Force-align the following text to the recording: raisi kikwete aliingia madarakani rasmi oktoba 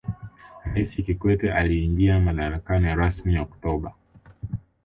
raisi 0.73 1.03
kikwete 1.03 1.53
aliingia 1.53 2.19
madarakani 2.19 2.95
rasmi 2.95 3.37
oktoba 3.39 3.93